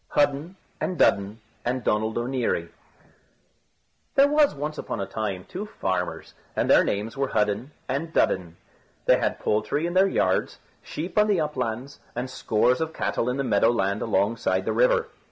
HUDDEN 0.07 0.55
AND 0.79 0.97
DUDDEN 0.97 1.39
AND 1.63 1.83
DONALD 1.83 2.17
O'NEARY 2.17 2.69
There 4.15 4.27
was 4.27 4.55
once 4.55 4.79
upon 4.79 4.99
a 4.99 5.05
time 5.05 5.45
two 5.45 5.67
farmers, 5.67 6.33
and 6.55 6.67
their 6.67 6.83
names 6.83 7.15
were 7.15 7.27
Hudden 7.27 7.69
and 7.87 8.11
Dudden. 8.11 8.55
They 9.05 9.19
had 9.19 9.37
poultry 9.39 9.85
in 9.85 9.93
their 9.93 10.07
yards, 10.09 10.57
sheep 10.81 11.19
on 11.19 11.27
the 11.27 11.39
uplands, 11.39 11.99
and 12.15 12.31
scores 12.31 12.81
of 12.81 12.95
cattle 12.95 13.29
in 13.29 13.37
the 13.37 13.43
meadow 13.43 13.69
land 13.69 14.01
alongside 14.01 14.65
the 14.65 14.73
river. 14.73 15.09